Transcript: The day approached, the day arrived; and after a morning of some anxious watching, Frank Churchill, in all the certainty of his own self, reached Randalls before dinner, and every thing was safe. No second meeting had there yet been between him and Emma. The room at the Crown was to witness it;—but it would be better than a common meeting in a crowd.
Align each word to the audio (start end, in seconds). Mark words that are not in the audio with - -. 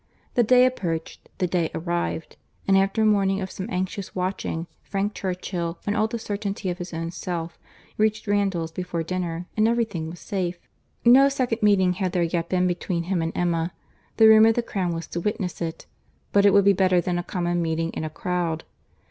The 0.33 0.41
day 0.41 0.65
approached, 0.65 1.29
the 1.37 1.45
day 1.45 1.69
arrived; 1.75 2.35
and 2.67 2.75
after 2.75 3.03
a 3.03 3.05
morning 3.05 3.39
of 3.39 3.51
some 3.51 3.67
anxious 3.69 4.15
watching, 4.15 4.65
Frank 4.81 5.13
Churchill, 5.13 5.77
in 5.85 5.95
all 5.95 6.07
the 6.07 6.17
certainty 6.17 6.71
of 6.71 6.79
his 6.79 6.91
own 6.91 7.11
self, 7.11 7.59
reached 7.99 8.25
Randalls 8.25 8.71
before 8.71 9.03
dinner, 9.03 9.45
and 9.55 9.67
every 9.67 9.85
thing 9.85 10.09
was 10.09 10.19
safe. 10.19 10.57
No 11.05 11.29
second 11.29 11.61
meeting 11.61 11.93
had 11.93 12.13
there 12.13 12.23
yet 12.23 12.49
been 12.49 12.65
between 12.65 13.03
him 13.03 13.21
and 13.21 13.31
Emma. 13.37 13.73
The 14.17 14.27
room 14.27 14.47
at 14.47 14.55
the 14.55 14.63
Crown 14.63 14.91
was 14.91 15.05
to 15.05 15.19
witness 15.19 15.61
it;—but 15.61 16.47
it 16.47 16.51
would 16.51 16.65
be 16.65 16.73
better 16.73 16.99
than 16.99 17.19
a 17.19 17.23
common 17.23 17.61
meeting 17.61 17.91
in 17.91 18.03
a 18.03 18.09
crowd. 18.09 18.63